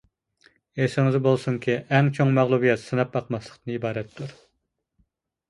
ئېسىڭىزدە 0.79 1.19
بولسۇنكى، 1.27 1.75
ئەڭ 1.97 2.09
چوڭ 2.19 2.33
مەغلۇبىيەت 2.39 2.83
سىناپ 2.85 3.13
باقماسلىقتىن 3.19 3.75
ئىبارەتتۇر. 3.77 4.35